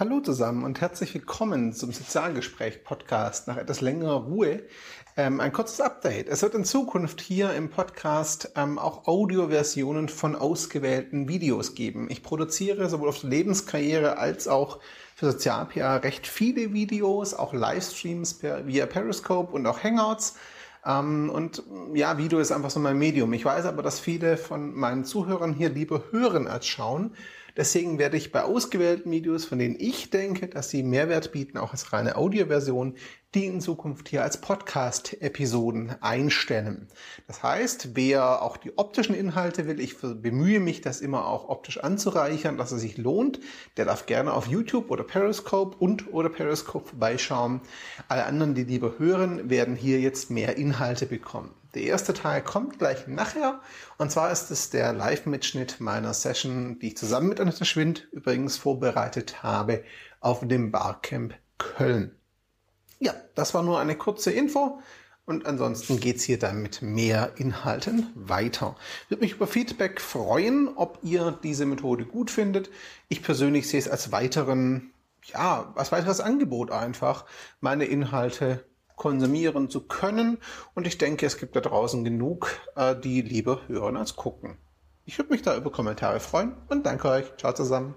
[0.00, 4.62] Hallo zusammen und herzlich willkommen zum Sozialgespräch-Podcast nach etwas längerer Ruhe.
[5.14, 6.26] Ähm, ein kurzes Update.
[6.26, 12.08] Es wird in Zukunft hier im Podcast ähm, auch Audioversionen von ausgewählten Videos geben.
[12.08, 14.80] Ich produziere sowohl auf Lebenskarriere als auch
[15.16, 20.38] für Sozial-PR recht viele Videos, auch Livestreams per, via Periscope und auch Hangouts.
[20.86, 21.62] Ähm, und
[21.92, 23.34] ja, Video ist einfach so mein Medium.
[23.34, 27.14] Ich weiß aber, dass viele von meinen Zuhörern hier lieber hören als schauen.
[27.56, 31.72] Deswegen werde ich bei ausgewählten Videos, von denen ich denke, dass sie Mehrwert bieten, auch
[31.72, 32.94] als reine Audioversion,
[33.34, 36.88] die in Zukunft hier als Podcast-Episoden einstellen.
[37.28, 41.78] Das heißt, wer auch die optischen Inhalte will, ich bemühe mich, das immer auch optisch
[41.78, 43.38] anzureichern, dass es sich lohnt,
[43.76, 47.60] der darf gerne auf YouTube oder Periscope und oder Periscope vorbeischauen.
[48.08, 51.50] Alle anderen, die lieber hören, werden hier jetzt mehr Inhalte bekommen.
[51.74, 53.60] Der erste Teil kommt gleich nachher.
[53.96, 58.56] Und zwar ist es der Live-Mitschnitt meiner Session, die ich zusammen mit Annette Schwind übrigens
[58.56, 59.84] vorbereitet habe
[60.20, 62.16] auf dem Barcamp Köln.
[62.98, 64.80] Ja, das war nur eine kurze Info.
[65.26, 68.74] Und ansonsten geht's hier dann mit mehr Inhalten weiter.
[69.08, 72.68] Würde mich über Feedback freuen, ob ihr diese Methode gut findet.
[73.08, 77.26] Ich persönlich sehe es als weiteren, ja, als weiteres Angebot einfach,
[77.60, 78.64] meine Inhalte
[79.00, 80.36] konsumieren zu können.
[80.74, 84.58] Und ich denke, es gibt da draußen genug, äh, die lieber hören als gucken.
[85.06, 87.24] Ich würde mich da über Kommentare freuen und danke euch.
[87.38, 87.94] Ciao zusammen.